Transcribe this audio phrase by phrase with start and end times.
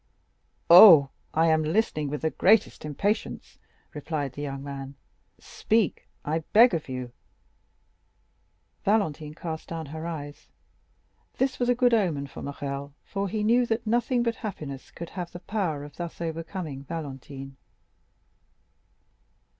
[0.67, 3.59] "Oh, I am listening with the greatest impatience,"
[3.93, 4.95] replied the young man;
[5.37, 7.11] "speak, I beg of you."
[8.83, 10.47] Valentine cast down her eyes;
[11.37, 15.09] this was a good omen for Morrel, for he knew that nothing but happiness could
[15.11, 17.57] have the power of thus overcoming Valentine.